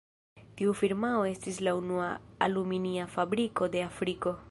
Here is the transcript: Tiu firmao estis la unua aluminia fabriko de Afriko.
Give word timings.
Tiu 0.61 0.73
firmao 0.79 1.19
estis 1.33 1.61
la 1.69 1.75
unua 1.81 2.09
aluminia 2.49 3.09
fabriko 3.19 3.73
de 3.77 3.89
Afriko. 3.93 4.39